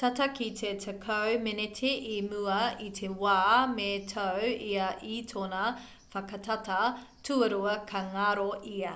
tata 0.00 0.26
ki 0.36 0.46
te 0.60 0.68
tekau 0.84 1.32
meneti 1.46 1.90
i 2.12 2.20
mua 2.28 2.60
i 2.86 2.88
te 3.00 3.10
wā 3.24 3.34
me 3.74 3.90
tau 4.14 4.46
ia 4.68 4.88
i 5.16 5.20
tōna 5.34 5.64
whakatata 6.16 6.80
tuarua 7.30 7.78
ka 7.92 8.06
ngaro 8.14 8.50
ia 8.76 8.94